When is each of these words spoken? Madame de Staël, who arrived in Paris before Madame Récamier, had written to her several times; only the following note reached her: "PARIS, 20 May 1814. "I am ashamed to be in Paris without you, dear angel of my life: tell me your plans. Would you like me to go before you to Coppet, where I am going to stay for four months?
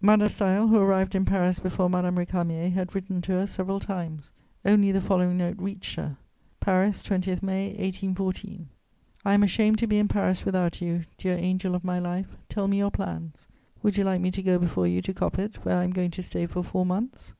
Madame 0.00 0.20
de 0.20 0.24
Staël, 0.32 0.68
who 0.68 0.76
arrived 0.78 1.16
in 1.16 1.24
Paris 1.24 1.58
before 1.58 1.90
Madame 1.90 2.14
Récamier, 2.14 2.70
had 2.72 2.94
written 2.94 3.20
to 3.20 3.32
her 3.32 3.44
several 3.44 3.80
times; 3.80 4.30
only 4.64 4.92
the 4.92 5.00
following 5.00 5.36
note 5.36 5.58
reached 5.58 5.96
her: 5.96 6.16
"PARIS, 6.60 7.02
20 7.02 7.38
May 7.42 7.70
1814. 7.70 8.68
"I 9.24 9.34
am 9.34 9.42
ashamed 9.42 9.78
to 9.78 9.88
be 9.88 9.98
in 9.98 10.06
Paris 10.06 10.44
without 10.44 10.80
you, 10.80 11.06
dear 11.18 11.34
angel 11.34 11.74
of 11.74 11.82
my 11.82 11.98
life: 11.98 12.36
tell 12.48 12.68
me 12.68 12.78
your 12.78 12.92
plans. 12.92 13.48
Would 13.82 13.96
you 13.96 14.04
like 14.04 14.20
me 14.20 14.30
to 14.30 14.42
go 14.44 14.60
before 14.60 14.86
you 14.86 15.02
to 15.02 15.12
Coppet, 15.12 15.64
where 15.64 15.78
I 15.78 15.82
am 15.82 15.90
going 15.90 16.12
to 16.12 16.22
stay 16.22 16.46
for 16.46 16.62
four 16.62 16.86
months? 16.86 17.34